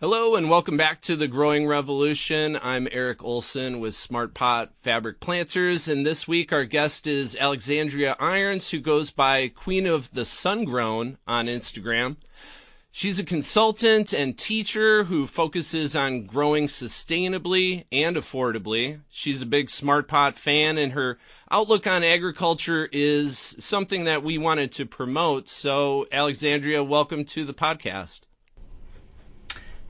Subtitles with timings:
[0.00, 2.58] Hello and welcome back to the Growing Revolution.
[2.60, 8.16] I'm Eric Olson with Smart Pot Fabric Planters, and this week our guest is Alexandria
[8.18, 12.16] Irons, who goes by Queen of the Sungrown on Instagram.
[12.90, 19.00] She's a consultant and teacher who focuses on growing sustainably and affordably.
[19.10, 24.38] She's a big Smart Pot fan, and her outlook on agriculture is something that we
[24.38, 25.48] wanted to promote.
[25.48, 28.22] So, Alexandria, welcome to the podcast.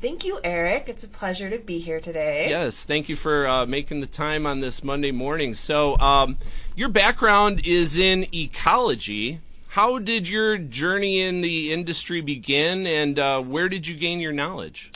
[0.04, 0.90] Thank you, Eric.
[0.90, 2.50] It's a pleasure to be here today.
[2.50, 5.54] Yes, thank you for uh, making the time on this Monday morning.
[5.54, 6.36] So, um,
[6.76, 9.40] your background is in ecology.
[9.66, 14.34] How did your journey in the industry begin, and uh, where did you gain your
[14.34, 14.92] knowledge?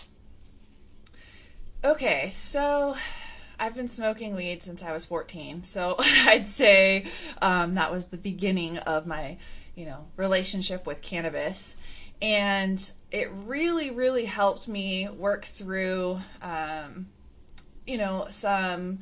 [1.82, 2.94] Okay, so
[3.58, 7.06] I've been smoking weed since I was 14, so I'd say
[7.40, 9.38] um, that was the beginning of my,
[9.74, 11.78] you know, relationship with cannabis
[12.20, 17.08] and it really really helped me work through um,
[17.86, 18.98] you know some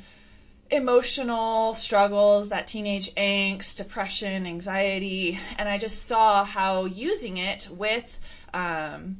[0.70, 8.18] emotional struggles that teenage angst depression anxiety and i just saw how using it with
[8.52, 9.18] um,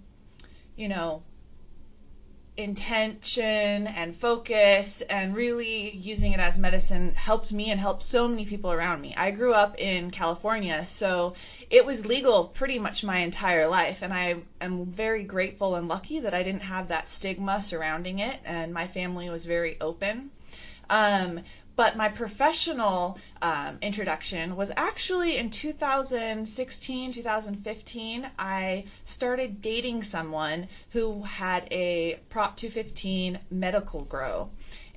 [0.77, 1.23] you know
[2.57, 8.45] intention and focus and really using it as medicine helped me and helped so many
[8.45, 9.15] people around me.
[9.17, 11.35] I grew up in California, so
[11.71, 16.21] it was legal pretty much my entire life and I am very grateful and lucky
[16.21, 20.31] that I didn't have that stigma surrounding it and my family was very open.
[20.89, 21.41] Um,
[21.77, 28.27] but my professional um, introduction was actually in 2016, 2015.
[28.39, 34.49] I started dating someone who had a Prop 215 medical grow.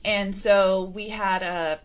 [0.06, 1.80] And so we had a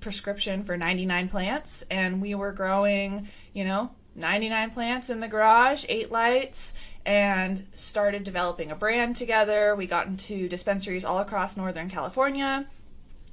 [0.00, 5.84] prescription for 99 plants, and we were growing, you know, 99 plants in the garage,
[5.88, 6.72] eight lights,
[7.04, 9.76] and started developing a brand together.
[9.76, 12.66] We got into dispensaries all across Northern California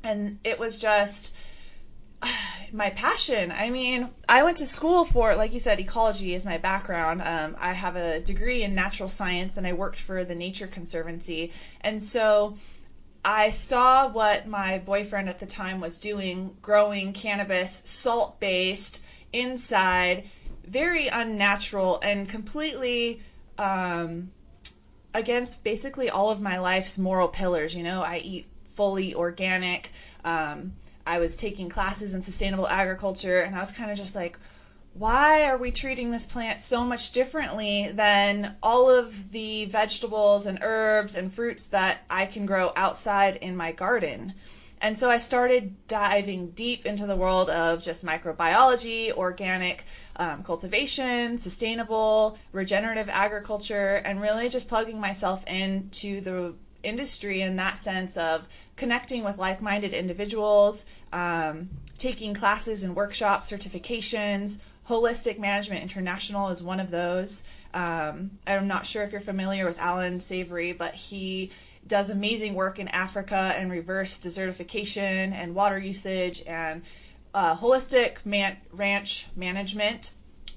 [0.07, 1.33] and it was just
[2.71, 3.51] my passion.
[3.51, 7.21] I mean, I went to school for, like you said, ecology is my background.
[7.21, 11.51] Um, I have a degree in natural science, and I worked for the Nature Conservancy,
[11.81, 12.57] and so
[13.23, 19.01] I saw what my boyfriend at the time was doing, growing cannabis, salt based,
[19.33, 20.29] inside,
[20.65, 23.21] very unnatural, and completely.
[23.57, 24.31] Um,
[25.13, 27.75] against basically all of my life's moral pillars.
[27.75, 28.45] You know, I eat
[28.77, 29.91] fully organic.
[30.23, 30.73] Um,
[31.05, 34.37] I was taking classes in sustainable agriculture, and I was kind of just like,
[34.93, 40.59] why are we treating this plant so much differently than all of the vegetables and
[40.61, 44.33] herbs and fruits that I can grow outside in my garden?
[44.79, 49.85] And so I started diving deep into the world of just microbiology, organic
[50.15, 56.53] um, cultivation, sustainable, regenerative agriculture, and really just plugging myself into the
[56.87, 64.57] industry in that sense of connecting with like-minded individuals, um, taking classes and workshops, certifications.
[64.87, 67.43] Holistic Management International is one of those.
[67.73, 71.51] Um, I'm not sure if you're familiar with Allan Savory, but he
[71.85, 76.83] does amazing work in Africa and reverse desertification and water usage and
[77.33, 80.11] uh, holistic man- ranch management.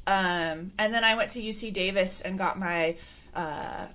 [0.07, 2.97] Um, and then I went to UC Davis and got my
[3.35, 3.87] uh,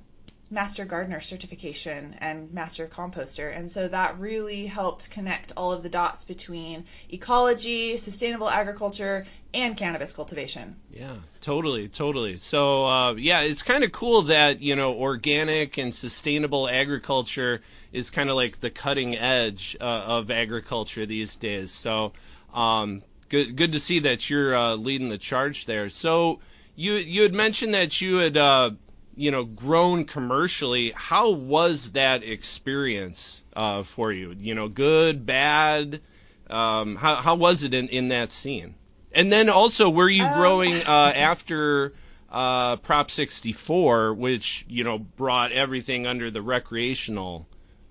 [0.49, 3.55] master gardener certification and master composter.
[3.55, 9.75] And so that really helped connect all of the dots between ecology, sustainable agriculture, and
[9.75, 10.75] cannabis cultivation.
[10.91, 12.37] Yeah, totally, totally.
[12.37, 17.61] So, uh, yeah, it's kind of cool that, you know, organic and sustainable agriculture
[17.91, 21.71] is kind of like the cutting edge uh, of agriculture these days.
[21.71, 22.13] So,
[22.53, 25.89] um, good, good to see that you're uh, leading the charge there.
[25.89, 26.39] So,
[26.75, 28.71] you you had mentioned that you had uh,
[29.15, 30.91] you know, grown commercially.
[30.91, 34.35] How was that experience uh, for you?
[34.37, 36.01] You know, good, bad.
[36.49, 38.75] Um, how how was it in in that scene?
[39.11, 41.93] And then also, were you um, growing uh, after
[42.29, 47.47] uh, Prop 64, which you know brought everything under the recreational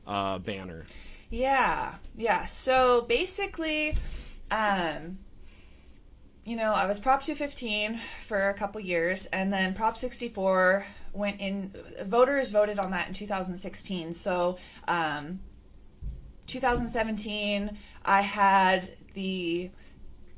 [0.07, 0.85] uh, banner?
[1.31, 2.47] Yeah, yeah.
[2.47, 3.97] So basically,
[4.51, 5.19] um,
[6.45, 11.41] you know, I was Prop 215 for a couple years, and then Prop 64 went
[11.41, 11.73] in.
[12.05, 14.13] Voters voted on that in 2016.
[14.13, 15.41] So, um,
[16.47, 19.71] 2017, I had the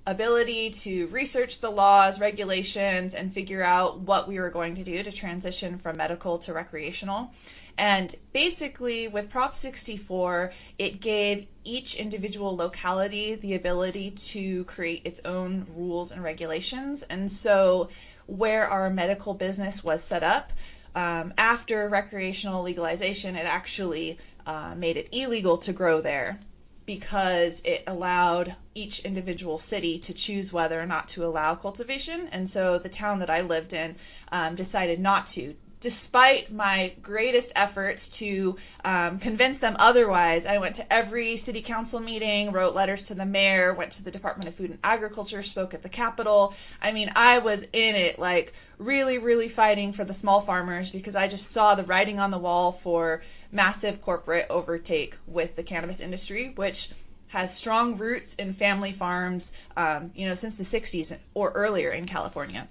[0.07, 5.03] ability to research the laws, regulations, and figure out what we were going to do
[5.03, 7.33] to transition from medical to recreational.
[7.79, 15.21] And basically, with Prop 64, it gave each individual locality the ability to create its
[15.25, 17.03] own rules and regulations.
[17.03, 17.91] And so,
[18.27, 20.53] where our medical business was set up,
[20.95, 26.41] um, after recreational legalization, it actually uh, made it illegal to grow there
[26.87, 32.29] because it allowed each individual city to choose whether or not to allow cultivation.
[32.33, 33.97] And so the town that I lived in
[34.33, 35.55] um, decided not to.
[35.87, 42.01] Despite my greatest efforts to um, convince them otherwise, I went to every city council
[42.01, 45.75] meeting, wrote letters to the mayor, went to the Department of Food and Agriculture, spoke
[45.75, 46.55] at the Capitol.
[46.83, 51.15] I mean, I was in it, like really, really fighting for the small farmers because
[51.15, 53.23] I just saw the writing on the wall for
[53.53, 56.91] massive corporate overtake with the cannabis industry, which
[57.29, 62.07] has strong roots in family farms, um, you know, since the 60s or earlier in
[62.07, 62.67] California.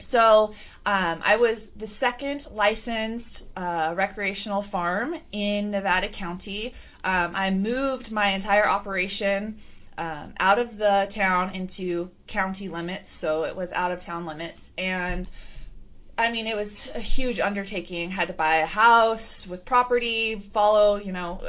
[0.00, 0.52] So
[0.86, 6.74] um, I was the second licensed uh, recreational farm in Nevada County.
[7.04, 9.58] Um, I moved my entire operation
[9.96, 14.70] um, out of the town into county limits, so it was out of town limits,
[14.78, 15.28] and
[16.16, 18.10] I mean, it was a huge undertaking.
[18.10, 21.40] Had to buy a house with property, follow, you know,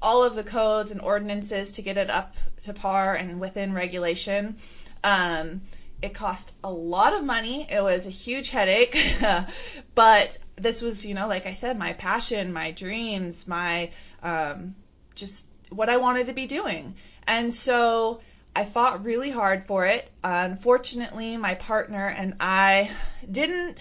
[0.00, 2.34] all of the codes and ordinances to get it up
[2.64, 4.56] to par and within regulation.
[5.04, 5.60] Um,
[6.02, 7.66] it cost a lot of money.
[7.70, 8.96] It was a huge headache,
[9.94, 13.90] but this was, you know, like I said, my passion, my dreams, my
[14.22, 14.74] um,
[15.14, 16.94] just what I wanted to be doing.
[17.26, 18.20] And so
[18.54, 20.10] I fought really hard for it.
[20.22, 22.90] unfortunately, my partner and I
[23.28, 23.80] didn't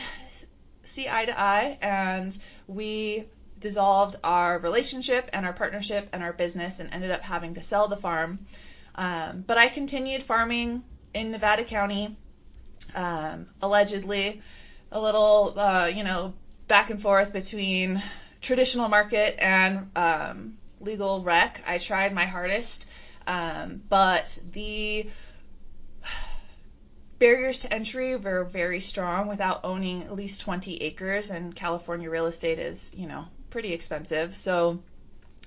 [0.84, 2.38] see eye to eye, and
[2.68, 3.26] we
[3.60, 7.88] dissolved our relationship and our partnership and our business and ended up having to sell
[7.88, 8.40] the farm.
[8.96, 10.84] Um, but I continued farming
[11.16, 12.16] in Nevada County,
[12.94, 14.42] um, allegedly,
[14.92, 16.34] a little, uh, you know,
[16.68, 18.02] back and forth between
[18.42, 21.62] traditional market and um, legal rec.
[21.66, 22.86] I tried my hardest,
[23.26, 25.10] um, but the
[27.18, 32.26] barriers to entry were very strong without owning at least 20 acres, and California real
[32.26, 34.36] estate is, you know, pretty expensive.
[34.36, 34.84] So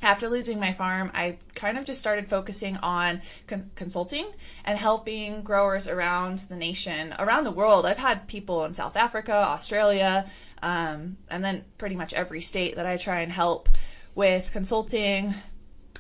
[0.03, 4.27] after losing my farm, I kind of just started focusing on con- consulting
[4.65, 7.85] and helping growers around the nation, around the world.
[7.85, 10.31] I've had people in South Africa, Australia,
[10.62, 13.69] um, and then pretty much every state that I try and help
[14.15, 15.35] with consulting,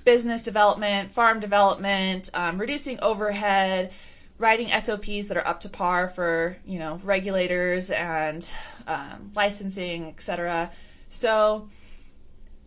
[0.04, 3.92] business development, farm development, um, reducing overhead,
[4.38, 8.48] writing SOPs that are up to par for you know regulators and
[8.86, 10.70] um, licensing, etc.
[11.08, 11.68] So,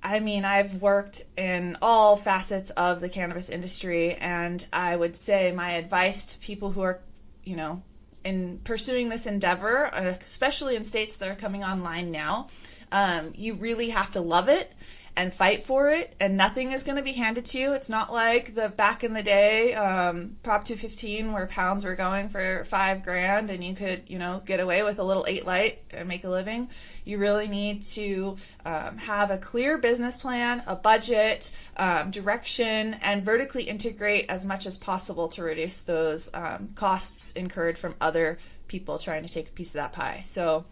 [0.03, 5.51] I mean, I've worked in all facets of the cannabis industry, and I would say
[5.51, 7.00] my advice to people who are,
[7.44, 7.83] you know,
[8.24, 12.48] in pursuing this endeavor, especially in states that are coming online now,
[12.92, 14.71] um, you really have to love it
[15.15, 17.73] and fight for it, and nothing is going to be handed to you.
[17.73, 22.29] It's not like the back in the day um, Prop 215 where pounds were going
[22.29, 25.81] for five grand and you could, you know, get away with a little eight light
[25.91, 26.69] and make a living.
[27.03, 33.23] You really need to um, have a clear business plan, a budget, um, direction, and
[33.23, 38.97] vertically integrate as much as possible to reduce those um, costs incurred from other people
[38.97, 40.21] trying to take a piece of that pie.
[40.23, 40.65] So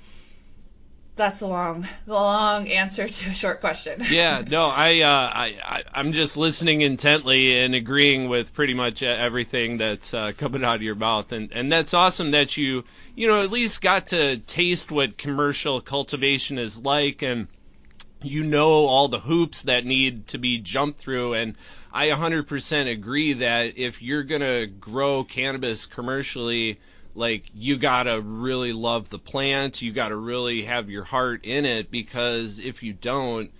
[1.19, 4.03] that's the long the long answer to a short question.
[4.09, 9.77] yeah, no, I, uh, I, I'm just listening intently and agreeing with pretty much everything
[9.77, 12.85] that's uh, coming out of your mouth, and and that's awesome that you
[13.15, 17.47] you know at least got to taste what commercial cultivation is like, and
[18.23, 21.55] you know all the hoops that need to be jumped through, and
[21.91, 26.79] I 100% agree that if you're gonna grow cannabis commercially
[27.15, 31.91] like you gotta really love the plant, you gotta really have your heart in it
[31.91, 33.51] because if you don't,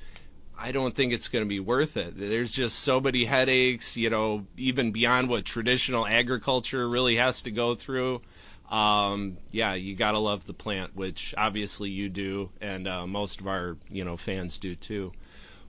[0.62, 2.18] I don't think it's going to be worth it.
[2.18, 7.52] There's just so many headaches, you know, even beyond what traditional agriculture really has to
[7.52, 8.22] go through.
[8.70, 13.48] Um, yeah, you gotta love the plant, which obviously you do, and uh, most of
[13.48, 15.12] our you know fans do too.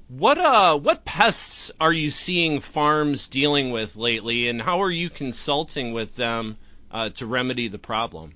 [0.09, 5.09] What uh what pests are you seeing farms dealing with lately, and how are you
[5.09, 6.59] consulting with them?
[6.91, 8.35] Uh, to remedy the problem?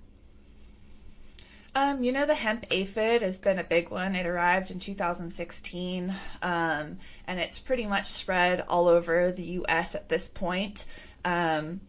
[1.77, 4.15] Um, you know, the hemp aphid has been a big one.
[4.15, 9.97] It arrived in 2016, um, and it's pretty much spread all over the U.S.
[9.97, 10.87] at this point.
[11.25, 11.81] Um,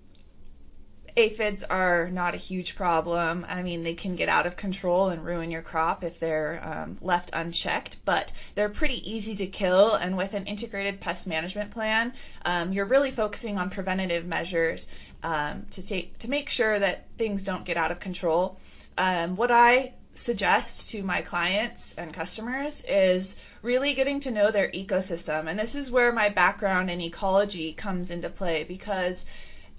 [1.18, 3.46] aphids are not a huge problem.
[3.48, 6.98] I mean, they can get out of control and ruin your crop if they're um,
[7.02, 9.96] left unchecked, but they're pretty easy to kill.
[9.96, 12.14] And with an integrated pest management plan,
[12.46, 14.88] um, you're really focusing on preventative measures
[15.24, 18.60] um, to take to make sure that things don't get out of control.
[18.98, 24.70] Um, what I suggest to my clients and customers is really getting to know their
[24.70, 29.26] ecosystem, and this is where my background in ecology comes into play because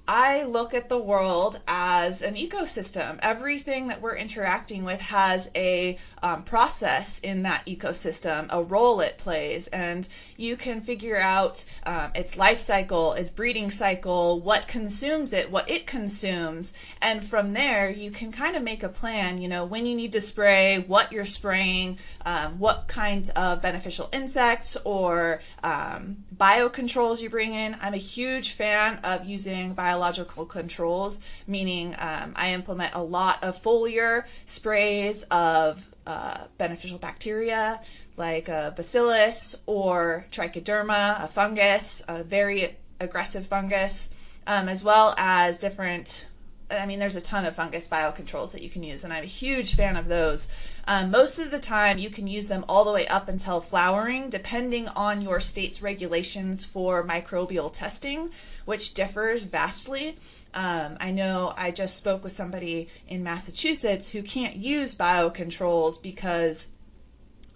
[0.09, 3.19] I look at the world as an ecosystem.
[3.23, 9.19] Everything that we're interacting with has a um, process in that ecosystem, a role it
[9.19, 15.33] plays, and you can figure out um, its life cycle, its breeding cycle, what consumes
[15.33, 16.73] it, what it consumes,
[17.03, 19.39] and from there you can kind of make a plan.
[19.39, 24.09] You know when you need to spray, what you're spraying, um, what kinds of beneficial
[24.13, 27.77] insects or um, biocontrols you bring in.
[27.81, 33.43] I'm a huge fan of using bio biological controls, meaning um, I implement a lot
[33.43, 37.81] of foliar sprays of uh, beneficial bacteria
[38.19, 44.11] like a bacillus or trichoderma, a fungus, a very aggressive fungus,
[44.47, 46.27] um, as well as different.
[46.69, 49.27] I mean, there's a ton of fungus biocontrols that you can use, and I'm a
[49.27, 50.49] huge fan of those.
[50.87, 54.31] Um, most of the time, you can use them all the way up until flowering,
[54.31, 58.31] depending on your state's regulations for microbial testing,
[58.65, 60.17] which differs vastly.
[60.55, 66.67] Um, I know I just spoke with somebody in Massachusetts who can't use biocontrols because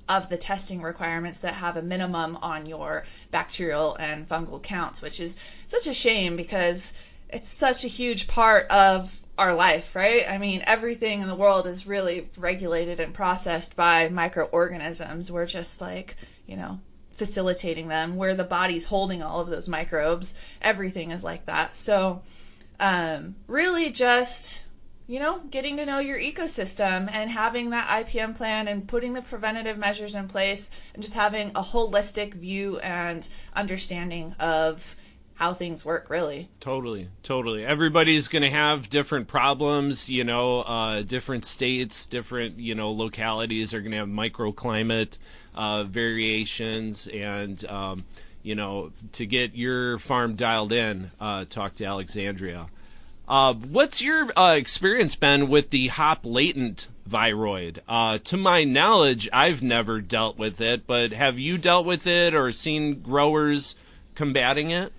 [0.08, 5.20] of the testing requirements that have a minimum on your bacterial and fungal counts, which
[5.20, 5.36] is
[5.68, 6.92] such a shame because
[7.32, 10.28] it's such a huge part of our life, right?
[10.28, 15.30] I mean, everything in the world is really regulated and processed by microorganisms.
[15.30, 16.78] We're just like, you know,
[17.16, 18.16] facilitating them.
[18.16, 20.34] Where the body's holding all of those microbes.
[20.60, 21.74] Everything is like that.
[21.74, 22.22] So,
[22.78, 24.62] um, really just,
[25.06, 29.22] you know, getting to know your ecosystem and having that IPM plan and putting the
[29.22, 34.96] preventative measures in place and just having a holistic view and understanding of
[35.40, 41.00] how things work really totally totally everybody's going to have different problems you know uh,
[41.00, 45.16] different states different you know localities are going to have microclimate
[45.54, 48.04] uh, variations and um,
[48.42, 52.66] you know to get your farm dialed in uh, talk to alexandria
[53.26, 57.78] uh, what's your uh, experience been with the hop latent viroid?
[57.88, 62.34] Uh, to my knowledge, I've never dealt with it, but have you dealt with it
[62.34, 63.76] or seen growers
[64.16, 64.92] combating it?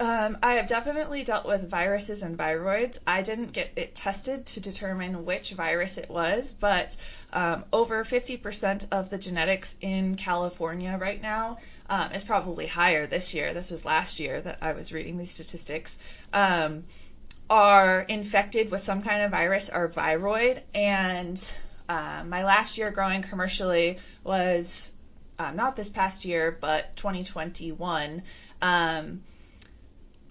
[0.00, 2.98] Um, I have definitely dealt with viruses and viroids.
[3.06, 6.96] I didn't get it tested to determine which virus it was, but
[7.32, 11.58] um, over 50% of the genetics in California right now
[11.88, 13.54] um, is probably higher this year.
[13.54, 15.96] This was last year that I was reading these statistics.
[16.32, 16.84] Um,
[17.48, 21.54] are infected with some kind of virus or viroid, and
[21.88, 24.90] uh, my last year growing commercially was
[25.38, 28.22] uh, not this past year, but 2021.
[28.62, 29.22] Um,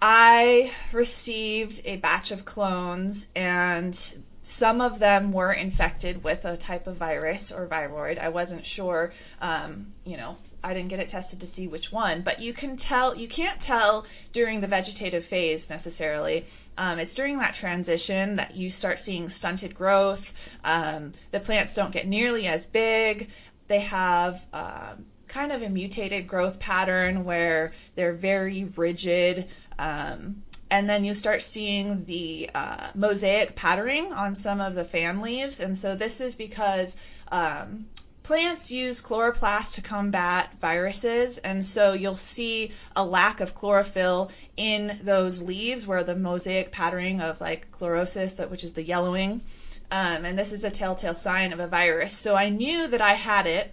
[0.06, 3.98] I received a batch of clones and
[4.42, 8.18] some of them were infected with a type of virus or viroid.
[8.18, 12.20] I wasn't sure, um, you know, I didn't get it tested to see which one,
[12.20, 16.44] but you can tell, you can't tell during the vegetative phase necessarily.
[16.76, 20.34] Um, it's during that transition that you start seeing stunted growth.
[20.64, 23.30] Um, the plants don't get nearly as big.
[23.68, 29.48] They have um, kind of a mutated growth pattern where they're very rigid.
[29.78, 35.20] Um, and then you start seeing the uh, mosaic patterning on some of the fan
[35.20, 35.60] leaves.
[35.60, 36.96] And so this is because
[37.30, 37.86] um,
[38.24, 44.98] plants use chloroplast to combat viruses, and so you'll see a lack of chlorophyll in
[45.02, 49.42] those leaves where the mosaic patterning of like chlorosis, that which is the yellowing,
[49.90, 52.14] um, and this is a telltale sign of a virus.
[52.14, 53.70] So I knew that I had it,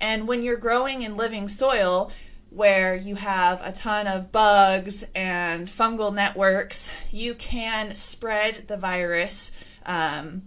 [0.00, 2.12] and when you're growing in living soil,
[2.54, 9.50] where you have a ton of bugs and fungal networks, you can spread the virus
[9.84, 10.42] um,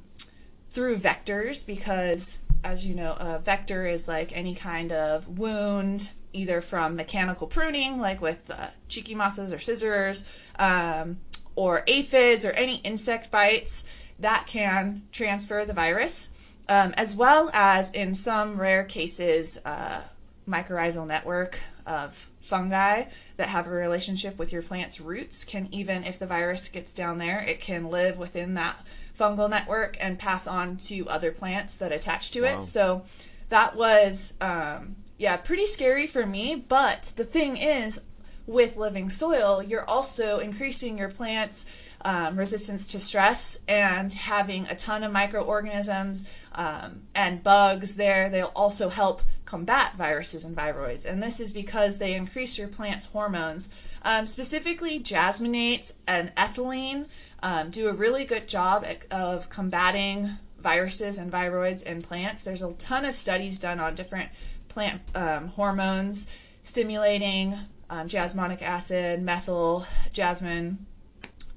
[0.69, 6.61] through vectors because, as you know, a vector is like any kind of wound, either
[6.61, 10.23] from mechanical pruning, like with uh, Chikamasa or scissors,
[10.57, 11.17] um,
[11.55, 13.83] or aphids or any insect bites
[14.19, 16.29] that can transfer the virus,
[16.69, 20.01] um, as well as in some rare cases, uh,
[20.47, 23.03] mycorrhizal network of fungi
[23.37, 27.17] that have a relationship with your plant's roots can even if the virus gets down
[27.17, 28.77] there it can live within that
[29.19, 32.61] fungal network and pass on to other plants that attach to wow.
[32.61, 33.03] it so
[33.49, 37.99] that was um, yeah pretty scary for me but the thing is
[38.45, 41.65] with living soil you're also increasing your plants
[42.01, 48.29] um, resistance to stress and having a ton of microorganisms um, and bugs there.
[48.29, 51.05] They'll also help combat viruses and viroids.
[51.05, 53.69] And this is because they increase your plant's hormones.
[54.03, 57.05] Um, specifically, jasmonates and ethylene
[57.41, 62.43] um, do a really good job at, of combating viruses and viroids in plants.
[62.43, 64.29] There's a ton of studies done on different
[64.67, 66.27] plant um, hormones
[66.63, 67.57] stimulating
[67.89, 70.85] um, jasmonic acid, methyl, jasmine,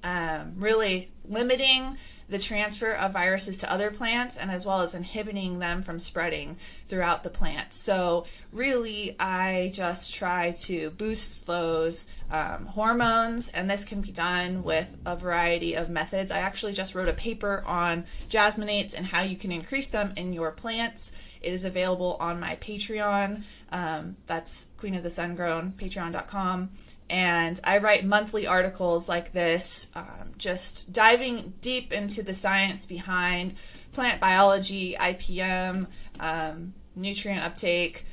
[0.04, 1.98] um, really limiting
[2.30, 6.56] the transfer of viruses to other plants and as well as inhibiting them from spreading
[6.88, 7.74] throughout the plant.
[7.74, 14.62] So really, I just try to boost those um, hormones, and this can be done
[14.62, 16.30] with a variety of methods.
[16.30, 20.32] I actually just wrote a paper on jasmonates and how you can increase them in
[20.32, 21.10] your plants.
[21.42, 23.42] It is available on my Patreon.
[23.72, 26.70] Um, that's Queen of the Sun Grown, patreon.com
[27.10, 33.54] and I write monthly articles like this, um, just diving deep into the science behind
[33.92, 35.88] plant biology, IPM,
[36.20, 38.06] um, nutrient uptake,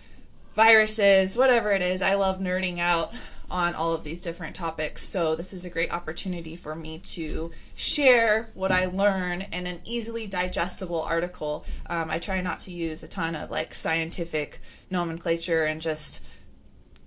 [0.56, 2.01] viruses, whatever it is.
[2.01, 3.13] I love nerding out
[3.50, 5.08] on all of these different topics.
[5.08, 9.80] So this is a great opportunity for me to share what I learn in an
[9.86, 11.63] easily digestible article.
[11.89, 16.22] Um, I try not to use a ton of like scientific nomenclature and just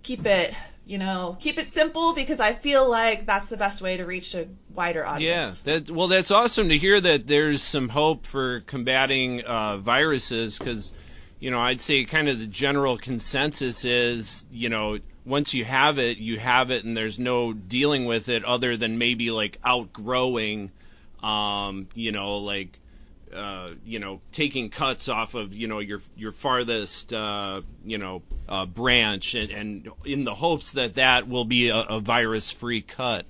[0.03, 0.55] keep it
[0.91, 4.35] you know, keep it simple because I feel like that's the best way to reach
[4.35, 5.63] a wider audience.
[5.65, 10.59] Yeah, that, well, that's awesome to hear that there's some hope for combating uh, viruses
[10.59, 10.93] because,
[11.39, 16.01] you know, I'd say kind of the general consensus is, you know, once you have
[16.01, 20.73] it, you have it, and there's no dealing with it other than maybe like outgrowing,
[21.23, 22.80] um, you know, like
[23.35, 28.23] uh, you know, taking cuts off of, you know, your your farthest, uh, you know,
[28.49, 33.27] uh, branch, and, and, in the hopes that that will be a, a virus-free cut.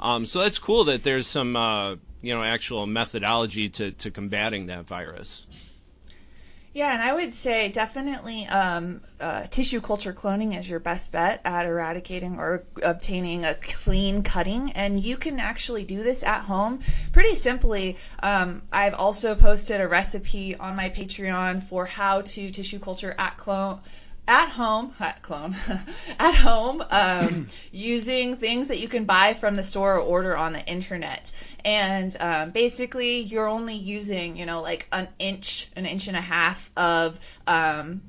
[0.00, 4.66] Um, so that's cool that there's some, uh, you know, actual methodology to, to combating
[4.66, 5.46] that virus.
[6.74, 11.42] Yeah, and I would say definitely um, uh, tissue culture cloning is your best bet
[11.44, 16.80] at eradicating or obtaining a clean cutting, and you can actually do this at home
[17.12, 17.98] pretty simply.
[18.22, 23.36] Um, I've also posted a recipe on my Patreon for how to tissue culture at
[23.36, 23.80] clone
[24.26, 25.54] at home, at clone,
[26.18, 30.52] at home, um, using things that you can buy from the store or order on
[30.52, 31.30] the internet.
[31.64, 36.20] And um, basically, you're only using, you know, like an inch, an inch and a
[36.20, 38.02] half of um,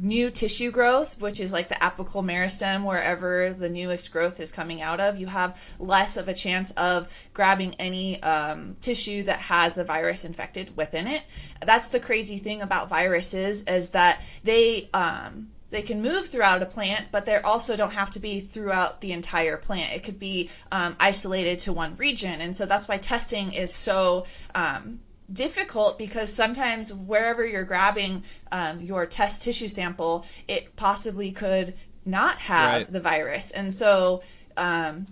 [0.00, 4.82] new tissue growth, which is like the apical meristem, wherever the newest growth is coming
[4.82, 9.74] out of, you have less of a chance of grabbing any um, tissue that has
[9.74, 11.22] the virus infected within it.
[11.64, 16.66] That's the crazy thing about viruses is that they um, they can move throughout a
[16.66, 19.92] plant, but they also don't have to be throughout the entire plant.
[19.92, 24.26] It could be um, isolated to one region, and so that's why testing is so
[24.54, 25.00] um,
[25.32, 32.38] difficult because sometimes wherever you're grabbing um, your test tissue sample, it possibly could not
[32.38, 32.88] have right.
[32.88, 34.22] the virus, and so
[34.56, 35.08] um,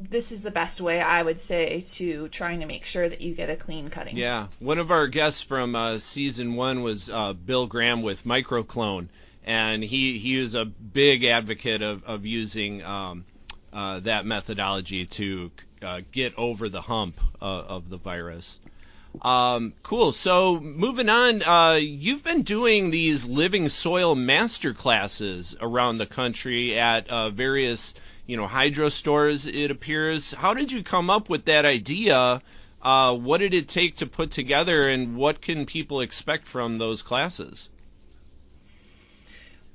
[0.00, 3.34] this is the best way I would say to trying to make sure that you
[3.34, 4.16] get a clean cutting.
[4.16, 9.08] Yeah, one of our guests from uh, season one was uh, Bill Graham with Microclone,
[9.44, 13.24] and he he is a big advocate of of using um,
[13.72, 15.50] uh, that methodology to
[15.82, 18.58] uh, get over the hump uh, of the virus.
[19.22, 20.10] Um, cool.
[20.12, 26.76] So moving on, uh, you've been doing these living soil master classes around the country
[26.78, 27.94] at uh, various,
[28.26, 29.46] you know, hydro stores.
[29.46, 30.32] It appears.
[30.32, 32.42] How did you come up with that idea?
[32.82, 37.02] Uh, what did it take to put together, and what can people expect from those
[37.02, 37.70] classes?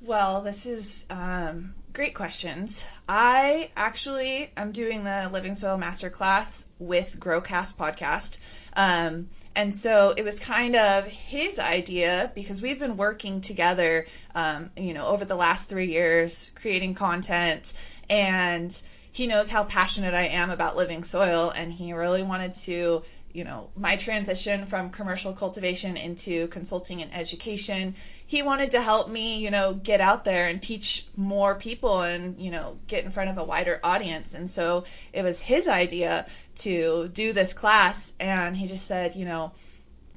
[0.02, 2.86] Well, this is um, great questions.
[3.06, 8.38] I actually am doing the Living Soil Masterclass with Growcast podcast.
[8.74, 14.70] Um, and so it was kind of his idea because we've been working together, um,
[14.74, 17.74] you know, over the last three years, creating content,
[18.08, 18.80] and
[19.12, 23.02] he knows how passionate I am about living soil, and he really wanted to
[23.32, 27.94] you know, my transition from commercial cultivation into consulting and education.
[28.26, 32.40] He wanted to help me, you know, get out there and teach more people and,
[32.40, 34.34] you know, get in front of a wider audience.
[34.34, 39.24] And so it was his idea to do this class and he just said, you
[39.24, 39.52] know,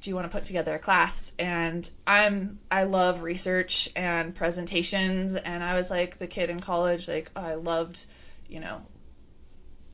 [0.02, 1.34] do you want to put together a class?
[1.39, 7.08] And I'm I love research and presentations and I was like the kid in college
[7.08, 8.06] like oh, I loved,
[8.49, 8.82] you know,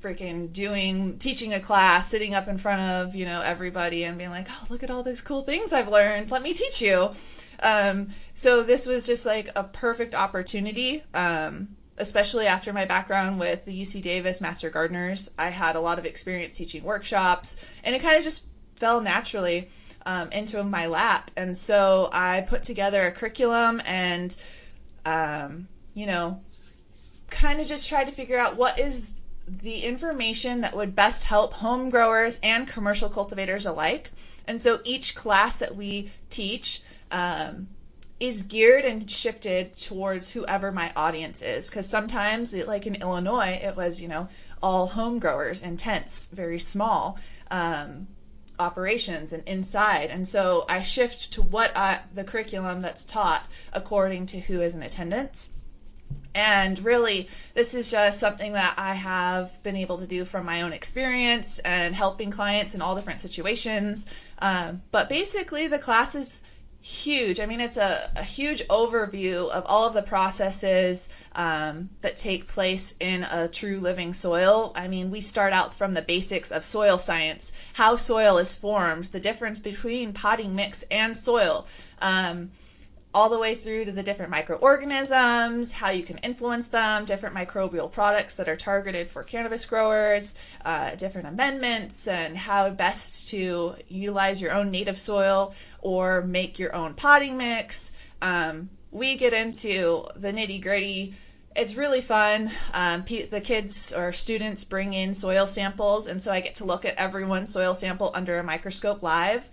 [0.02, 4.30] freaking doing teaching a class, sitting up in front of you know everybody and being
[4.30, 6.32] like, oh look at all these cool things I've learned.
[6.32, 7.12] Let me teach you.
[7.62, 11.04] Um, so this was just like a perfect opportunity.
[11.14, 16.00] Um, especially after my background with the UC Davis Master Gardeners, I had a lot
[16.00, 18.46] of experience teaching workshops, and it kind of just
[18.78, 19.68] fell naturally
[20.06, 21.30] um, into my lap.
[21.36, 24.36] And so I put together a curriculum and,
[25.06, 26.42] um, you know,
[27.30, 29.12] kind of just tried to figure out what is
[29.62, 34.12] the information that would best help home growers and commercial cultivators alike.
[34.48, 36.82] And so each class that we teach
[37.12, 37.68] um,
[38.20, 41.70] is geared and shifted towards whoever my audience is.
[41.70, 44.28] Because sometimes, like in Illinois, it was, you know,
[44.62, 47.18] all home growers in tents, very small
[47.50, 48.08] um,
[48.60, 50.10] operations and inside.
[50.10, 54.76] And so I shift to what I, the curriculum that's taught according to who is
[54.76, 55.50] in attendance.
[56.36, 60.62] And really, this is just something that I have been able to do from my
[60.62, 64.06] own experience and helping clients in all different situations.
[64.38, 66.42] Um, but basically, the class is
[66.82, 67.40] huge.
[67.40, 72.48] I mean, it's a, a huge overview of all of the processes um, that take
[72.48, 74.72] place in a true living soil.
[74.76, 79.06] I mean, we start out from the basics of soil science, how soil is formed,
[79.06, 81.68] the difference between potting mix and soil.
[82.02, 82.52] Um,
[83.14, 87.92] all the way through to the different microorganisms, how you can influence them, different microbial
[87.92, 94.40] products that are targeted for cannabis growers, uh, different amendments, and how best to utilize
[94.40, 97.94] your own native soil or make your own potting mix.
[98.22, 101.16] Um, we get into the nitty gritty.
[101.56, 102.52] It's really fun.
[102.76, 106.86] Um, the kids or students bring in soil samples, and so I get to look
[106.86, 109.50] at everyone's soil sample under a microscope live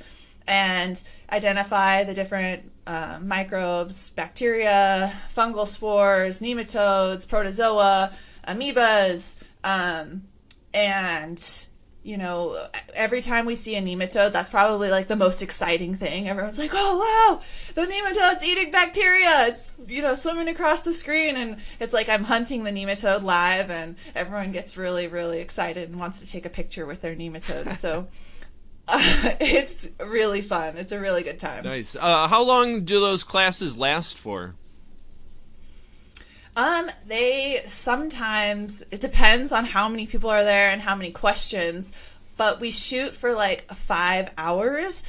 [0.47, 8.13] and identify the different uh, microbes, bacteria, fungal spores, nematodes, protozoa,
[8.47, 10.23] amoebas, um,
[10.73, 11.67] and
[12.07, 16.29] you know, every time we see a nematode, that's probably like the most exciting thing.
[16.29, 17.41] Everyone's like, "Oh wow,
[17.75, 19.49] the nematode's eating bacteria!
[19.49, 23.73] It's you know swimming across the screen," and it's like I'm hunting the nematode live,
[23.73, 27.77] and everyone gets really really excited and wants to take a picture with their nematode.
[27.77, 28.07] So
[28.88, 30.77] uh, it's really fun.
[30.77, 31.64] It's a really good time.
[31.64, 31.94] Nice.
[31.94, 34.55] Uh, how long do those classes last for?
[36.57, 41.92] Um, they sometimes it depends on how many people are there and how many questions,
[42.38, 45.03] but we shoot for like five hours,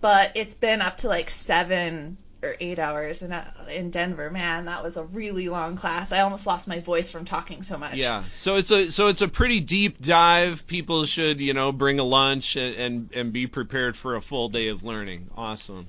[0.00, 3.34] but it's been up to like seven or eight hours in
[3.70, 4.30] in Denver.
[4.30, 6.12] Man, that was a really long class.
[6.12, 7.94] I almost lost my voice from talking so much.
[7.94, 8.24] Yeah.
[8.36, 10.66] So it's a so it's a pretty deep dive.
[10.66, 14.48] People should you know bring a lunch and and, and be prepared for a full
[14.48, 15.30] day of learning.
[15.36, 15.86] Awesome.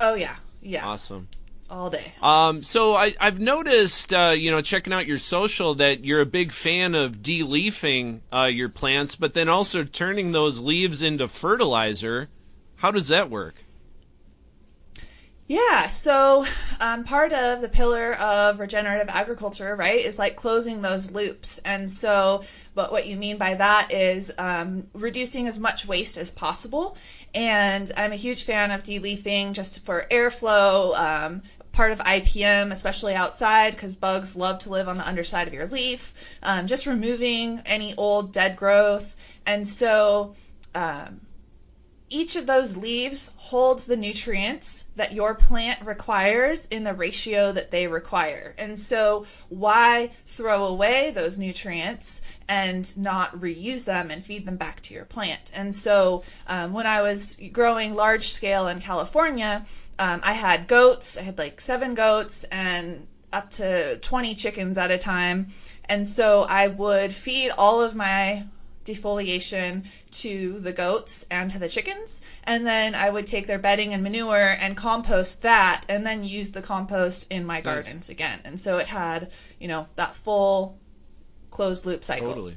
[0.00, 0.36] Oh yeah.
[0.60, 0.86] Yeah.
[0.86, 1.28] Awesome.
[1.70, 2.12] All day.
[2.22, 6.26] Um, so I, I've noticed, uh, you know, checking out your social that you're a
[6.26, 12.28] big fan of de-leafing uh, your plants, but then also turning those leaves into fertilizer.
[12.76, 13.54] How does that work?
[15.46, 16.46] Yeah, so
[16.80, 21.60] um, part of the pillar of regenerative agriculture, right, is like closing those loops.
[21.66, 26.30] And so, but what you mean by that is um, reducing as much waste as
[26.30, 26.96] possible.
[27.34, 33.14] And I'm a huge fan of de-leafing just for airflow, um, part of IPM, especially
[33.14, 36.14] outside, because bugs love to live on the underside of your leaf.
[36.42, 39.14] Um, just removing any old dead growth.
[39.44, 40.36] And so,
[40.74, 41.20] um,
[42.08, 47.70] each of those leaves holds the nutrients that your plant requires in the ratio that
[47.70, 48.54] they require.
[48.58, 54.80] And so, why throw away those nutrients and not reuse them and feed them back
[54.82, 55.50] to your plant?
[55.54, 59.64] And so, um, when I was growing large scale in California,
[59.98, 64.90] um, I had goats, I had like seven goats and up to 20 chickens at
[64.90, 65.48] a time.
[65.86, 68.44] And so, I would feed all of my
[68.84, 72.20] defoliation to the goats and to the chickens.
[72.44, 76.50] And then I would take their bedding and manure and compost that and then use
[76.50, 78.40] the compost in my gardens again.
[78.44, 80.78] And so it had, you know, that full
[81.50, 82.28] closed loop cycle.
[82.28, 82.56] Totally.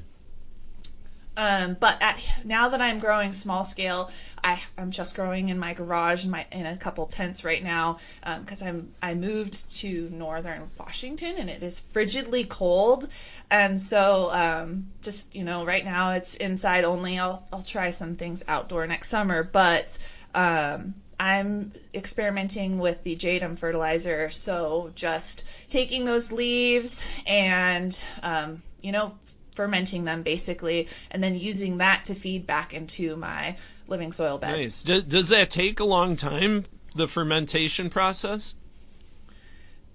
[1.38, 4.10] Um, but at, now that I'm growing small scale,
[4.43, 8.00] I, I'm just growing in my garage in, my, in a couple tents right now
[8.39, 13.08] because um, I'm I moved to northern Washington and it is frigidly cold,
[13.52, 17.19] and so um, just you know right now it's inside only.
[17.19, 19.95] I'll I'll try some things outdoor next summer, but
[20.34, 28.91] um, I'm experimenting with the Jadam fertilizer, so just taking those leaves and um, you
[28.91, 29.13] know
[29.58, 34.58] fermenting them basically, and then using that to feed back into my living soil beds.
[34.58, 34.84] Nice.
[34.84, 36.63] Does, does that take a long time,
[36.96, 38.56] the fermentation process?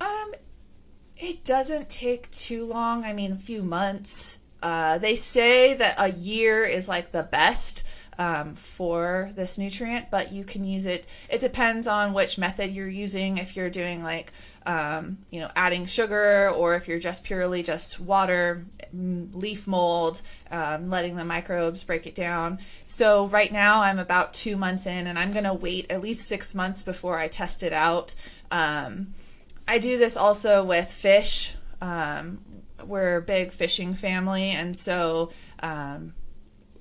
[0.01, 0.35] Um,
[1.16, 3.05] it doesn't take too long.
[3.05, 4.37] I mean, a few months.
[4.62, 7.82] Uh, they say that a year is like the best
[8.18, 11.07] um, for this nutrient, but you can use it.
[11.29, 13.38] It depends on which method you're using.
[13.38, 14.33] If you're doing like
[14.66, 20.20] um, you know, adding sugar, or if you're just purely just water, leaf mold,
[20.51, 22.59] um, letting the microbes break it down.
[22.87, 26.55] So right now I'm about two months in, and I'm gonna wait at least six
[26.55, 28.14] months before I test it out.
[28.51, 29.14] Um,
[29.66, 31.55] I do this also with fish.
[31.81, 32.40] Um,
[32.85, 36.14] we're a big fishing family, and so um,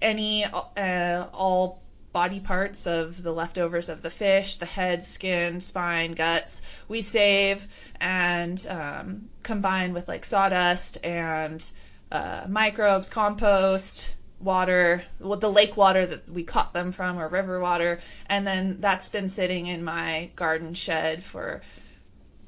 [0.02, 6.12] any uh, all body parts of the leftovers of the fish, the head, skin, spine,
[6.12, 7.68] guts, we save
[8.00, 11.64] and um, combine with like sawdust and
[12.12, 17.60] uh, microbes, compost, water, well, the lake water that we caught them from or river
[17.60, 21.62] water, and then that's been sitting in my garden shed for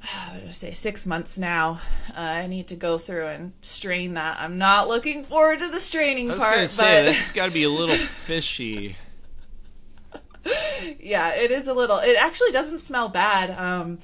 [0.04, 1.80] I would say six months now.
[2.16, 4.38] Uh, I need to go through and strain that.
[4.40, 7.52] I'm not looking forward to the straining I was part, say but that's got to
[7.52, 8.98] be a little fishy.
[11.00, 12.00] yeah, it is a little.
[12.00, 13.50] It actually doesn't smell bad.
[13.52, 14.00] Um,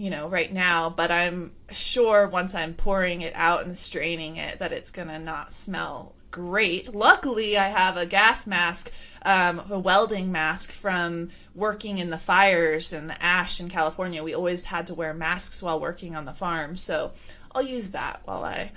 [0.00, 4.60] you know, right now, but I'm sure once I'm pouring it out and straining it
[4.60, 6.94] that it's gonna not smell great.
[6.94, 8.90] Luckily, I have a gas mask,
[9.26, 14.22] um, a welding mask from working in the fires and the ash in California.
[14.22, 17.12] We always had to wear masks while working on the farm, so
[17.54, 18.72] I'll use that while I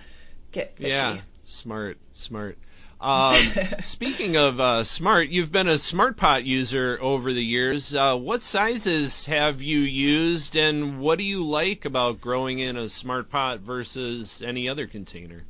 [0.52, 0.90] get fishy.
[0.90, 2.58] Yeah, smart, smart.
[3.04, 3.36] Um,
[3.82, 7.94] speaking of uh, smart, you've been a smart pot user over the years.
[7.94, 12.88] Uh, what sizes have you used, and what do you like about growing in a
[12.88, 15.44] smart pot versus any other container?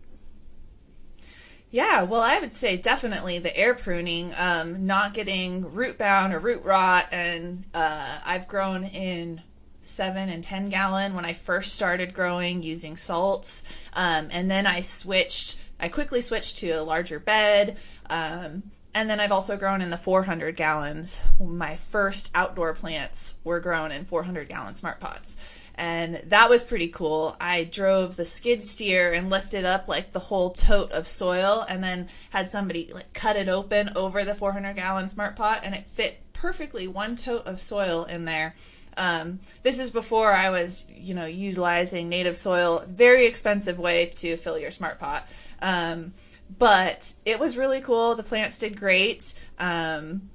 [1.69, 6.39] Yeah, well, I would say definitely the air pruning, um, not getting root bound or
[6.39, 9.41] root rot, and uh, I've grown in
[9.83, 13.61] seven and ten gallon when I first started growing using salts,
[13.93, 15.57] um, and then I switched.
[15.83, 17.75] I quickly switched to a larger bed,
[18.09, 21.19] um, and then I've also grown in the 400 gallons.
[21.41, 25.35] My first outdoor plants were grown in 400 gallon smart pots
[25.75, 27.35] and that was pretty cool.
[27.37, 31.83] I drove the skid steer and lifted up like the whole tote of soil and
[31.83, 35.85] then had somebody like cut it open over the 400 gallon smart pot and it
[35.87, 38.55] fit perfectly one tote of soil in there.
[38.97, 44.37] Um, this is before I was, you know, utilizing native soil, very expensive way to
[44.37, 45.27] fill your smart pot.
[45.61, 46.13] Um,
[46.57, 48.15] but it was really cool.
[48.15, 49.33] The plants did great.
[49.57, 50.29] Um,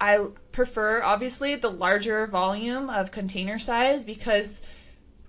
[0.00, 4.62] I prefer obviously the larger volume of container size because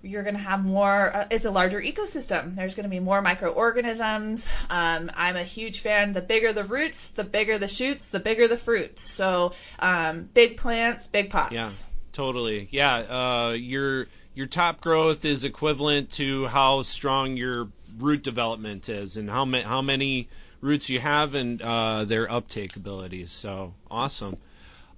[0.02, 3.20] you're going to have more uh, it's a larger ecosystem there's going to be more
[3.20, 8.20] microorganisms um, i'm a huge fan the bigger the roots the bigger the shoots the
[8.20, 11.68] bigger the fruits so um, big plants big pots Yeah,
[12.12, 12.68] totally.
[12.70, 17.68] Yeah, uh, your your top growth is equivalent to how strong your
[17.98, 20.28] root development is, and how ma- how many
[20.60, 23.32] roots you have, and uh, their uptake abilities.
[23.32, 24.36] So awesome.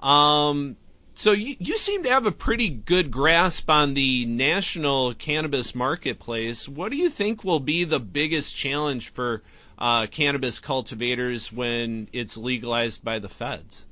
[0.00, 0.76] Um,
[1.14, 6.68] so you, you seem to have a pretty good grasp on the national cannabis marketplace.
[6.68, 9.42] What do you think will be the biggest challenge for
[9.78, 13.84] uh, cannabis cultivators when it's legalized by the feds?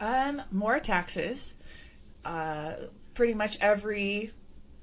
[0.00, 1.54] Um, more taxes
[2.24, 2.74] uh,
[3.14, 4.32] pretty much every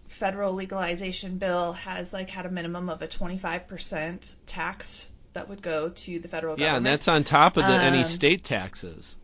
[0.07, 5.89] federal legalization bill has like had a minimum of a 25% tax that would go
[5.89, 8.43] to the federal Yeah, government Yeah, and that's on top of the, any Um, state
[8.43, 9.15] taxes.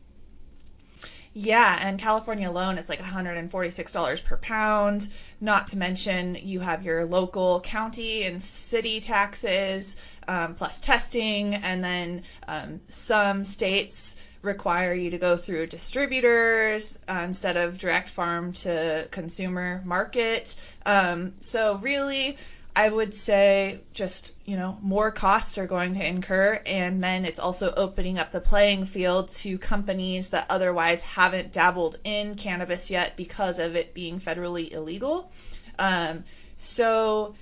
[1.34, 5.08] Yeah, and California alone, it's like $146 per pound.
[5.40, 9.96] Not to mention, you have your local county and city taxes,
[10.28, 14.09] um, plus testing, and then um, some states
[14.42, 20.56] require you to go through distributors uh, instead of direct farm to consumer market.
[20.86, 22.38] Um, so really,
[22.76, 27.40] I would say just, you know, more costs are going to incur and then it's
[27.40, 33.18] also opening up the playing field to companies that otherwise haven't dabbled in cannabis yet
[33.18, 35.30] because of it being federally illegal.
[35.78, 36.24] Um,
[36.58, 37.36] so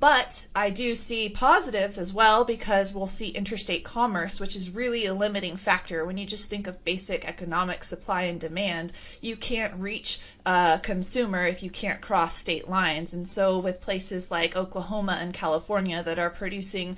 [0.00, 5.06] but I do see positives as well because we'll see interstate commerce, which is really
[5.06, 6.04] a limiting factor.
[6.04, 11.44] When you just think of basic economic supply and demand, you can't reach a consumer
[11.44, 13.12] if you can't cross state lines.
[13.12, 16.96] And so, with places like Oklahoma and California that are producing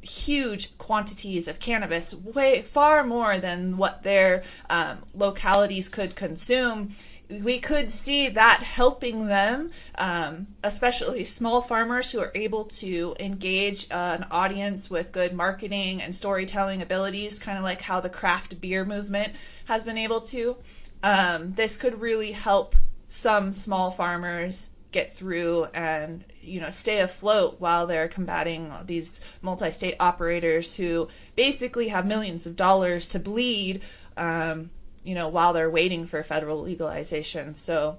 [0.00, 6.94] huge quantities of cannabis, way far more than what their um, localities could consume,
[7.40, 13.90] we could see that helping them, um, especially small farmers who are able to engage
[13.90, 18.60] uh, an audience with good marketing and storytelling abilities, kind of like how the craft
[18.60, 20.56] beer movement has been able to.
[21.02, 22.74] Um, this could really help
[23.08, 29.96] some small farmers get through and you know stay afloat while they're combating these multi-state
[29.98, 33.80] operators who basically have millions of dollars to bleed
[34.18, 34.70] um,
[35.04, 37.54] you know, while they're waiting for federal legalization.
[37.54, 37.98] So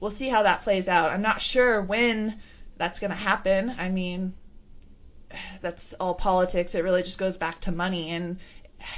[0.00, 1.12] we'll see how that plays out.
[1.12, 2.38] I'm not sure when
[2.76, 3.70] that's going to happen.
[3.70, 4.34] I mean,
[5.60, 6.74] that's all politics.
[6.74, 8.38] It really just goes back to money and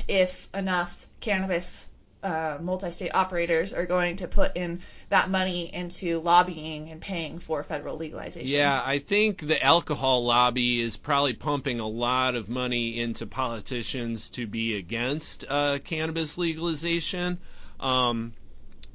[0.09, 1.87] if enough cannabis
[2.27, 7.63] uh, multi-state operators are going to put in that money into lobbying and paying for
[7.63, 8.49] federal legalization.
[8.49, 14.31] Yeah, I think the alcohol lobby is probably pumping a lot of money into politicians
[14.31, 17.39] to be against uh, cannabis legalization.
[17.79, 18.33] Um,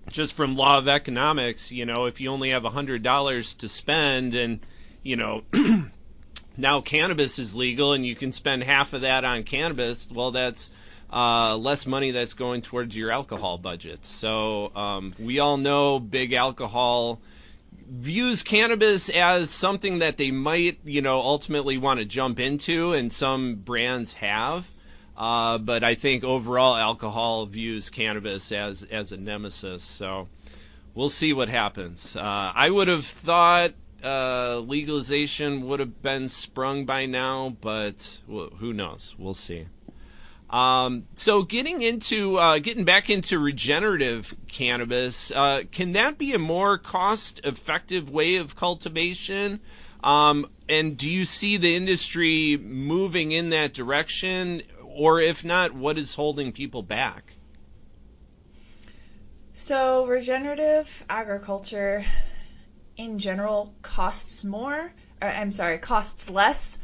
[0.09, 3.69] just from law of economics, you know, if you only have a hundred dollars to
[3.69, 4.59] spend and
[5.03, 5.43] you know
[6.57, 10.69] now cannabis is legal and you can spend half of that on cannabis, well that's
[11.11, 14.05] uh, less money that's going towards your alcohol budget.
[14.05, 17.19] So um, we all know big alcohol
[17.91, 23.11] views cannabis as something that they might, you know, ultimately want to jump into, and
[23.11, 24.69] some brands have.
[25.17, 29.83] Uh, but I think overall alcohol views cannabis as as a nemesis.
[29.83, 30.29] So
[30.95, 32.15] we'll see what happens.
[32.15, 38.73] Uh, I would have thought uh, legalization would have been sprung by now, but who
[38.73, 39.13] knows?
[39.17, 39.67] We'll see.
[40.51, 46.39] Um, so getting into uh, getting back into regenerative cannabis, uh, can that be a
[46.39, 49.61] more cost-effective way of cultivation?
[50.03, 55.97] Um, and do you see the industry moving in that direction, or if not, what
[55.97, 57.33] is holding people back?
[59.53, 62.03] So regenerative agriculture,
[62.97, 64.91] in general, costs more.
[65.21, 66.77] Or, I'm sorry, costs less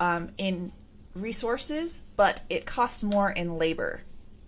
[0.00, 0.72] um, in
[1.14, 4.00] resources, but it costs more in labor.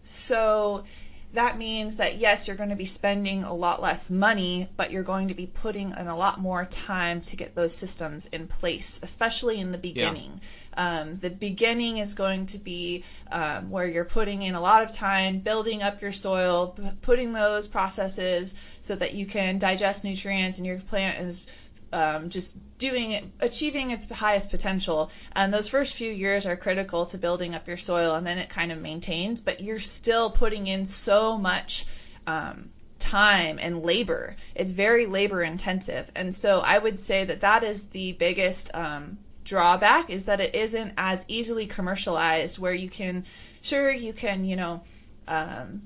[0.04, 0.84] So
[1.32, 5.02] that means that yes, you're going to be spending a lot less money, but you're
[5.02, 8.98] going to be putting in a lot more time to get those systems in place,
[9.02, 10.40] especially in the beginning.
[10.76, 11.00] Yeah.
[11.00, 14.92] Um, the beginning is going to be um, where you're putting in a lot of
[14.92, 20.58] time building up your soil, p- putting those processes so that you can digest nutrients
[20.58, 21.44] and your plant is
[21.92, 25.10] um, just doing achieving its highest potential.
[25.32, 28.48] And those first few years are critical to building up your soil, and then it
[28.48, 29.40] kind of maintains.
[29.40, 31.86] But you're still putting in so much
[32.26, 34.36] um, time and labor.
[34.54, 39.18] It's very labor intensive, and so I would say that that is the biggest um,
[39.44, 42.58] drawback is that it isn't as easily commercialized.
[42.58, 43.24] Where you can,
[43.62, 44.82] sure, you can, you know.
[45.28, 45.82] Um,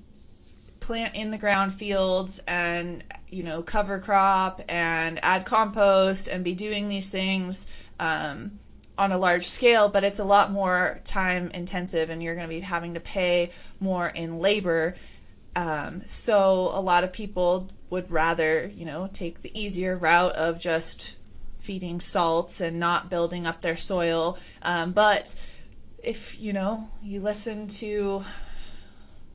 [0.80, 6.54] plant in the ground fields and you know cover crop and add compost and be
[6.54, 7.66] doing these things
[7.98, 8.58] um,
[8.98, 12.54] on a large scale, but it's a lot more time intensive and you're going to
[12.54, 14.94] be having to pay more in labor.
[15.56, 20.60] Um, so a lot of people would rather you know take the easier route of
[20.60, 21.16] just
[21.58, 24.38] feeding salts and not building up their soil.
[24.62, 25.34] Um, but
[26.02, 28.24] if you know you listen to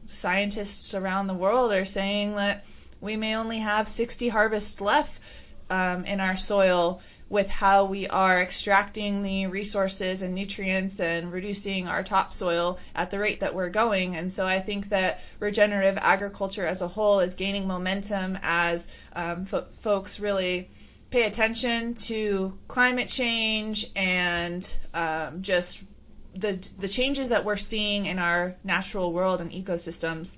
[0.07, 2.65] scientists around the world are saying that
[3.05, 5.21] we may only have 60 harvests left
[5.69, 11.87] um, in our soil with how we are extracting the resources and nutrients and reducing
[11.87, 14.15] our topsoil at the rate that we're going.
[14.15, 19.45] And so I think that regenerative agriculture as a whole is gaining momentum as um,
[19.45, 20.69] fo- folks really
[21.09, 25.81] pay attention to climate change and um, just
[26.35, 30.37] the the changes that we're seeing in our natural world and ecosystems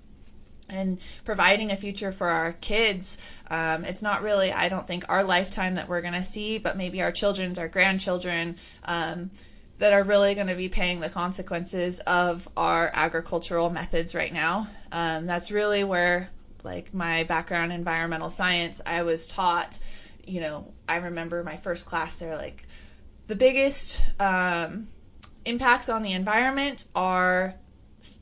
[0.69, 3.17] and providing a future for our kids.
[3.49, 6.77] Um, it's not really, I don't think, our lifetime that we're going to see, but
[6.77, 9.31] maybe our children's, our grandchildren, um,
[9.79, 14.67] that are really going to be paying the consequences of our agricultural methods right now.
[14.91, 16.29] Um, that's really where,
[16.63, 19.77] like, my background in environmental science, I was taught,
[20.25, 22.65] you know, I remember my first class, they're like,
[23.27, 24.87] the biggest um,
[25.45, 27.53] impacts on the environment are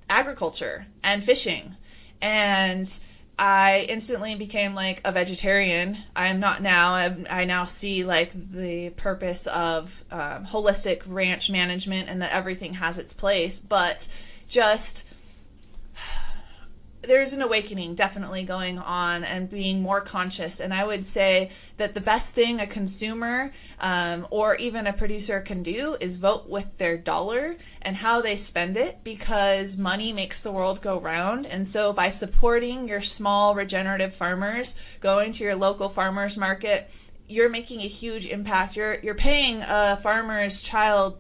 [0.10, 1.76] agriculture and fishing.
[2.22, 3.00] And
[3.38, 5.98] I instantly became like a vegetarian.
[6.16, 6.94] I am not now.
[6.94, 12.74] I'm, i now see like the purpose of um, holistic ranch management and that everything
[12.74, 13.60] has its place.
[13.60, 14.08] But
[14.48, 15.06] just
[17.08, 20.60] there's an awakening definitely going on and being more conscious.
[20.60, 25.42] And I would say that the best thing a consumer um, or even a producer
[25.42, 30.42] can do is vote with their dollar and how they spend it because money makes
[30.42, 31.46] the world go round.
[31.46, 36.90] And so by supporting your small regenerative farmers, going to your local farmers market,
[37.28, 38.76] you're making a huge impact.
[38.76, 41.18] You're you're paying a farmer's child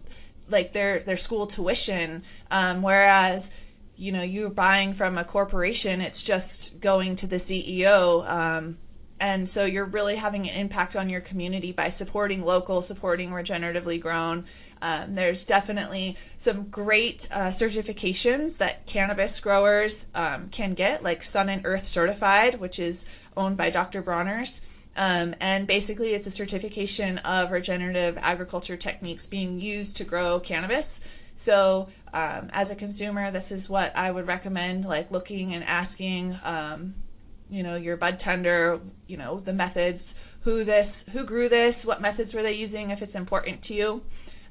[0.50, 3.50] like their their school tuition, um, whereas
[3.98, 8.78] you know you're buying from a corporation it's just going to the ceo um,
[9.20, 14.00] and so you're really having an impact on your community by supporting local supporting regeneratively
[14.00, 14.46] grown
[14.82, 21.50] um, there's definitely some great uh, certifications that cannabis growers um, can get like sun
[21.50, 23.06] and earth certified which is
[23.38, 24.62] owned by dr bronner's
[24.98, 31.02] Um, and basically, it's a certification of regenerative agriculture techniques being used to grow cannabis.
[31.36, 36.38] So, um, as a consumer, this is what I would recommend, like looking and asking,
[36.44, 36.96] um,
[37.50, 42.02] you know, your bud tender, you know, the methods, who this, who grew this, what
[42.02, 44.02] methods were they using, if it's important to you,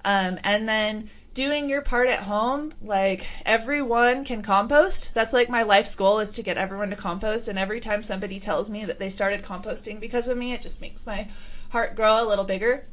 [0.05, 2.73] um, and then doing your part at home.
[2.81, 5.13] Like everyone can compost.
[5.15, 7.49] That's like my life's goal is to get everyone to compost.
[7.49, 10.81] And every time somebody tells me that they started composting because of me, it just
[10.81, 11.29] makes my
[11.71, 12.87] heart grow a little bigger.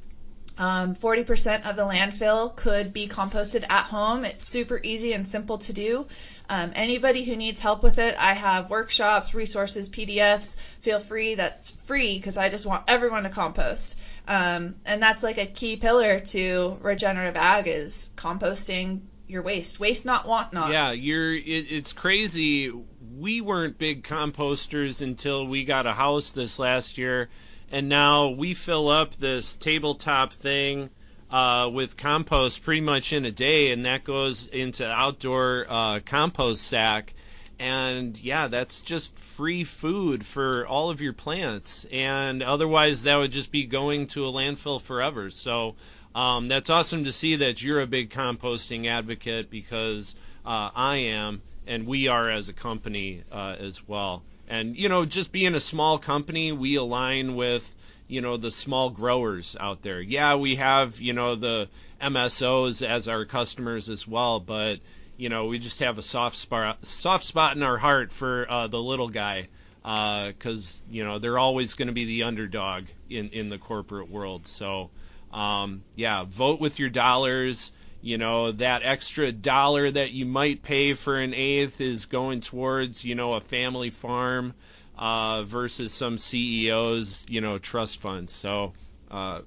[0.58, 4.26] Um, 40% of the landfill could be composted at home.
[4.26, 6.08] It's super easy and simple to do.
[6.50, 10.58] Um, anybody who needs help with it, I have workshops, resources, PDFs.
[10.82, 11.36] Feel free.
[11.36, 13.98] That's free because I just want everyone to compost.
[14.28, 19.80] Um, and that's like a key pillar to regenerative ag is composting your waste.
[19.80, 20.72] Waste not, want not.
[20.72, 21.34] Yeah, you're.
[21.34, 22.72] It, it's crazy.
[23.18, 27.30] We weren't big composters until we got a house this last year,
[27.72, 30.90] and now we fill up this tabletop thing
[31.32, 36.64] uh, with compost pretty much in a day, and that goes into outdoor uh, compost
[36.64, 37.14] sack.
[37.58, 41.86] And yeah, that's just free food for all of your plants.
[41.92, 45.30] And otherwise, that would just be going to a landfill forever.
[45.30, 45.76] So
[46.14, 50.16] um, that's awesome to see that you're a big composting advocate because
[50.46, 54.24] uh, I am, and we are as a company uh, as well.
[54.52, 57.64] And you know, just being a small company, we align with
[58.10, 60.02] you know the small growers out there.
[60.02, 61.70] Yeah, we have you know the
[62.02, 64.82] MSOs as our customers as well, but
[65.16, 68.68] you know we just have a soft spot soft spot in our heart for uh,
[68.68, 69.48] the little guy
[69.84, 74.10] because uh, you know they're always going to be the underdog in in the corporate
[74.12, 74.48] world.
[74.48, 74.90] So
[75.32, 77.72] um, yeah, vote with your dollars.
[78.02, 83.06] You know that extra dollar that you might pay for an eighth is going towards
[83.06, 84.54] you know a family farm
[85.02, 88.34] uh, versus some CEOs, you know, trust funds.
[88.34, 88.74] So,
[89.10, 89.42] uh,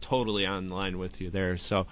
[0.00, 1.56] totally on line with you there.
[1.56, 1.86] So,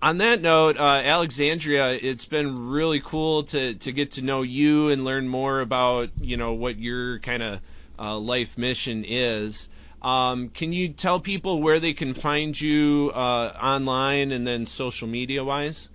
[0.00, 4.88] on that note, uh, Alexandria, it's been really cool to to get to know you
[4.90, 7.60] and learn more about you know what your kind of
[7.98, 9.68] uh, life mission is.
[10.06, 15.08] Um, can you tell people where they can find you uh, online and then social
[15.08, 15.88] media wise?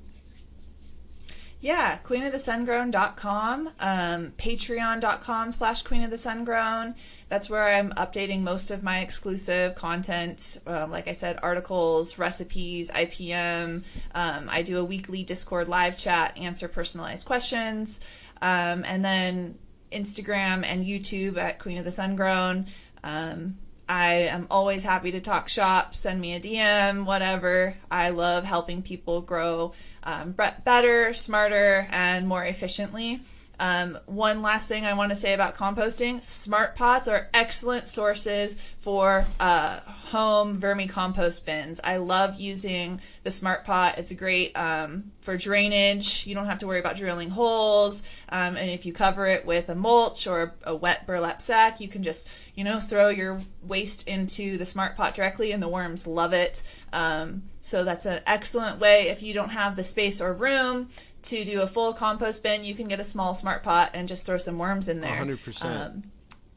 [1.61, 6.95] Yeah, queenofthesungrown.com, um, patreon.com slash queenofthesungrown.
[7.29, 10.57] That's where I'm updating most of my exclusive content.
[10.67, 13.83] Um, like I said, articles, recipes, IPM.
[14.13, 18.01] Um, I do a weekly Discord live chat, answer personalized questions.
[18.41, 19.57] Um, and then
[19.89, 22.65] Instagram and YouTube at Queen of the Sungrown.
[23.05, 23.55] Um,
[23.91, 25.95] I am always happy to talk shop.
[25.95, 27.75] Send me a DM, whatever.
[27.91, 29.73] I love helping people grow
[30.03, 33.19] um, better, smarter, and more efficiently.
[33.61, 38.57] Um, one last thing I want to say about composting: smart pots are excellent sources
[38.79, 41.79] for uh, home vermicompost bins.
[41.83, 43.99] I love using the smart pot.
[43.99, 46.25] It's great um, for drainage.
[46.25, 48.01] You don't have to worry about drilling holes.
[48.29, 51.87] Um, and if you cover it with a mulch or a wet burlap sack, you
[51.87, 56.07] can just you know throw your waste into the smart pot directly, and the worms
[56.07, 56.63] love it.
[56.91, 60.89] Um, so that's an excellent way if you don't have the space or room
[61.23, 64.25] to do a full compost bin, you can get a small smart pot and just
[64.25, 65.23] throw some worms in there.
[65.23, 65.63] 100%.
[65.63, 66.03] Um,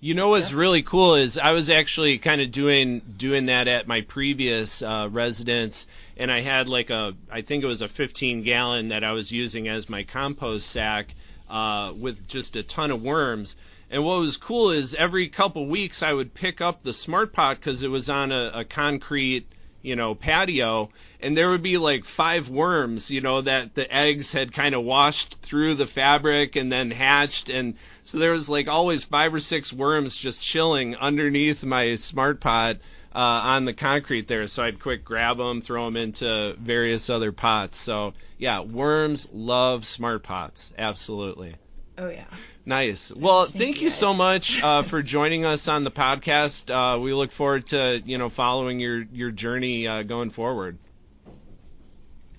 [0.00, 0.58] you know what's yeah.
[0.58, 5.08] really cool is I was actually kind of doing doing that at my previous uh,
[5.10, 5.86] residence,
[6.18, 9.32] and I had like a I think it was a 15 gallon that I was
[9.32, 11.14] using as my compost sack
[11.48, 13.56] uh, with just a ton of worms.
[13.90, 17.56] And what was cool is every couple weeks I would pick up the smart pot
[17.56, 19.46] because it was on a, a concrete
[19.84, 20.88] you know, patio,
[21.20, 24.82] and there would be like five worms, you know, that the eggs had kind of
[24.82, 29.40] washed through the fabric and then hatched, and so there was like always five or
[29.40, 32.78] six worms just chilling underneath my smart pot
[33.14, 34.46] uh, on the concrete there.
[34.46, 37.76] So I'd quick grab them, throw them into various other pots.
[37.76, 41.56] So yeah, worms love smart pots, absolutely.
[41.96, 42.24] Oh yeah.
[42.66, 43.12] Nice.
[43.12, 46.70] Well, thank you so much uh, for joining us on the podcast.
[46.70, 50.78] Uh, we look forward to you know following your your journey uh, going forward.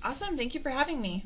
[0.04, 0.38] Awesome.
[0.38, 1.24] Thank you for having me.